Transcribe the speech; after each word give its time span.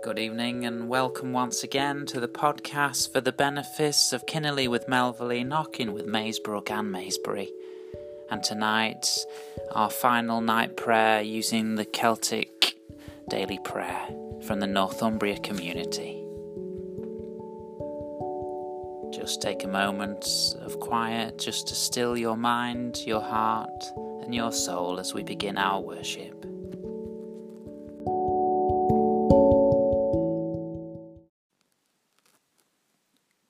Good 0.00 0.20
evening 0.20 0.64
and 0.64 0.88
welcome 0.88 1.32
once 1.32 1.64
again 1.64 2.06
to 2.06 2.20
the 2.20 2.28
podcast 2.28 3.12
for 3.12 3.20
the 3.20 3.32
benefice 3.32 4.12
of 4.12 4.26
Kinnerley 4.26 4.68
with 4.68 4.86
Melverley, 4.86 5.44
Knockin 5.44 5.92
with 5.92 6.06
Maesbrook 6.06 6.70
and 6.70 6.92
Maesbury. 6.92 7.50
And 8.30 8.40
tonight, 8.40 9.08
our 9.72 9.90
final 9.90 10.40
night 10.40 10.76
prayer 10.76 11.20
using 11.20 11.74
the 11.74 11.84
Celtic 11.84 12.76
daily 13.28 13.58
prayer 13.64 14.08
from 14.46 14.60
the 14.60 14.68
Northumbria 14.68 15.40
community. 15.40 16.24
Just 19.12 19.42
take 19.42 19.64
a 19.64 19.68
moment 19.68 20.24
of 20.60 20.78
quiet 20.78 21.38
just 21.38 21.66
to 21.68 21.74
still 21.74 22.16
your 22.16 22.36
mind, 22.36 23.02
your 23.04 23.20
heart, 23.20 23.84
and 24.22 24.32
your 24.32 24.52
soul 24.52 25.00
as 25.00 25.12
we 25.12 25.24
begin 25.24 25.58
our 25.58 25.80
worship. 25.80 26.46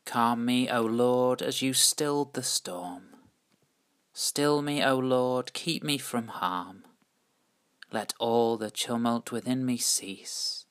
Calm 0.08 0.46
me, 0.46 0.70
O 0.70 0.80
Lord, 0.80 1.42
as 1.42 1.60
you 1.60 1.74
stilled 1.74 2.32
the 2.32 2.42
storm. 2.42 3.08
Still 4.14 4.62
me, 4.62 4.82
O 4.82 4.96
Lord, 4.96 5.52
keep 5.52 5.84
me 5.84 5.98
from 5.98 6.28
harm. 6.28 6.84
Let 7.92 8.14
all 8.18 8.56
the 8.56 8.70
tumult 8.70 9.30
within 9.30 9.66
me 9.66 9.76
cease. 9.76 10.64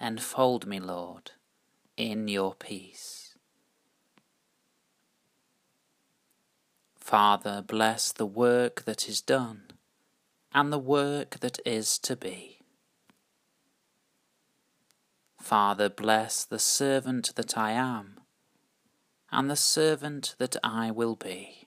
Enfold 0.00 0.66
me, 0.66 0.80
Lord, 0.80 1.30
in 1.96 2.26
your 2.26 2.56
peace. 2.56 3.36
Father, 6.96 7.62
bless 7.64 8.10
the 8.10 8.26
work 8.26 8.82
that 8.82 9.08
is 9.08 9.20
done 9.20 9.62
and 10.52 10.72
the 10.72 10.78
work 10.80 11.38
that 11.38 11.60
is 11.64 12.00
to 12.00 12.16
be. 12.16 12.58
Father, 15.40 15.88
bless 15.88 16.44
the 16.44 16.58
servant 16.58 17.36
that 17.36 17.56
I 17.56 17.70
am 17.70 18.16
and 19.30 19.50
the 19.50 19.56
servant 19.56 20.34
that 20.38 20.56
I 20.62 20.90
will 20.90 21.16
be. 21.16 21.66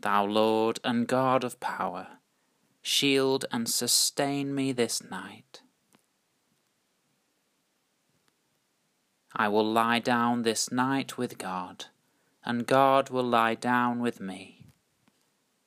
Thou 0.00 0.24
Lord 0.24 0.80
and 0.82 1.06
God 1.06 1.44
of 1.44 1.60
power, 1.60 2.18
shield 2.82 3.44
and 3.52 3.68
sustain 3.68 4.54
me 4.54 4.72
this 4.72 5.02
night. 5.02 5.62
I 9.34 9.48
will 9.48 9.64
lie 9.64 10.00
down 10.00 10.42
this 10.42 10.70
night 10.70 11.16
with 11.16 11.38
God, 11.38 11.86
and 12.44 12.66
God 12.66 13.10
will 13.10 13.24
lie 13.24 13.54
down 13.54 14.00
with 14.00 14.20
me. 14.20 14.66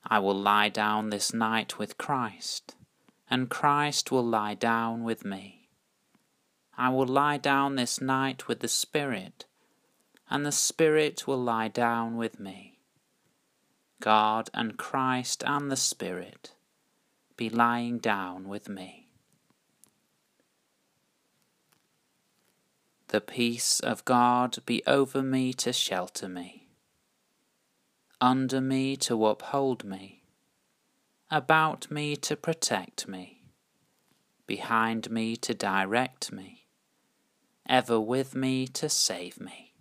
I 0.05 0.19
will 0.19 0.35
lie 0.35 0.69
down 0.69 1.09
this 1.09 1.33
night 1.33 1.79
with 1.79 1.97
Christ, 1.97 2.75
and 3.29 3.49
Christ 3.49 4.11
will 4.11 4.25
lie 4.25 4.53
down 4.53 5.03
with 5.03 5.25
me. 5.25 5.64
I 6.77 6.89
will 6.89 7.07
lie 7.07 7.37
down 7.37 7.75
this 7.75 8.01
night 8.01 8.49
with 8.49 8.59
the 8.59 8.67
Spirit, 8.67 9.45
and 10.29 10.45
the 10.45 10.51
Spirit 10.51 11.25
will 11.25 11.41
lie 11.41 11.69
down 11.69 12.17
with 12.17 12.37
me. 12.37 12.79
God 14.01 14.49
and 14.53 14.77
Christ 14.77 15.41
and 15.45 15.71
the 15.71 15.77
Spirit 15.77 16.53
be 17.37 17.49
lying 17.49 17.99
down 17.99 18.49
with 18.49 18.67
me. 18.67 19.07
The 23.07 23.21
peace 23.21 23.79
of 23.79 24.03
God 24.03 24.57
be 24.65 24.83
over 24.85 25.23
me 25.23 25.53
to 25.53 25.71
shelter 25.71 26.27
me, 26.27 26.67
under 28.19 28.59
me 28.59 28.97
to 28.97 29.25
uphold 29.27 29.85
me, 29.85 30.23
about 31.31 31.89
me 31.89 32.17
to 32.17 32.35
protect 32.35 33.07
me, 33.07 33.43
behind 34.45 35.09
me 35.09 35.37
to 35.37 35.53
direct 35.53 36.33
me 36.33 36.64
ever 37.67 37.99
with 37.99 38.35
me 38.35 38.67
to 38.67 38.89
save 38.89 39.39
me. 39.39 39.73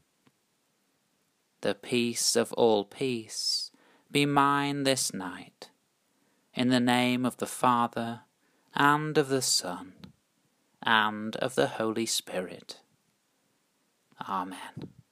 The 1.60 1.74
peace 1.74 2.36
of 2.36 2.52
all 2.54 2.84
peace 2.84 3.70
be 4.10 4.26
mine 4.26 4.84
this 4.84 5.12
night, 5.12 5.70
in 6.54 6.68
the 6.68 6.80
name 6.80 7.24
of 7.24 7.38
the 7.38 7.46
Father, 7.46 8.20
and 8.74 9.16
of 9.18 9.28
the 9.28 9.42
Son, 9.42 9.94
and 10.82 11.34
of 11.36 11.54
the 11.54 11.66
Holy 11.66 12.06
Spirit. 12.06 12.80
Amen. 14.28 15.03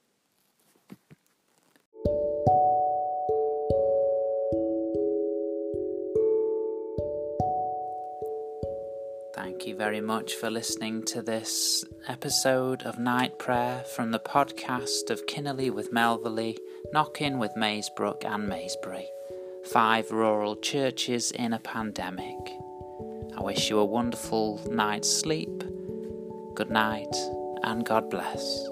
Thank 9.43 9.67
you 9.67 9.75
very 9.75 9.99
much 9.99 10.35
for 10.35 10.49
listening 10.49 11.03
to 11.03 11.21
this 11.21 11.83
episode 12.07 12.83
of 12.83 12.97
Night 12.97 13.37
Prayer 13.37 13.83
from 13.93 14.11
the 14.11 14.19
podcast 14.19 15.09
of 15.09 15.25
Kinnerley 15.25 15.69
with 15.69 15.91
Melverley, 15.91 16.57
Knockin 16.93 17.39
with 17.39 17.51
Maesbrook 17.57 18.23
and 18.23 18.47
Maesbury, 18.47 19.05
five 19.65 20.11
rural 20.11 20.55
churches 20.55 21.31
in 21.31 21.51
a 21.51 21.59
pandemic. 21.59 22.37
I 23.37 23.41
wish 23.41 23.69
you 23.69 23.79
a 23.79 23.85
wonderful 23.85 24.61
night's 24.71 25.11
sleep. 25.11 25.65
Good 26.55 26.71
night 26.71 27.13
and 27.63 27.85
God 27.85 28.09
bless. 28.09 28.69